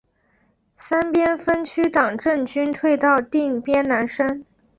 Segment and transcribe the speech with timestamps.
[0.75, 4.43] 三边分区党政军退到定边南山。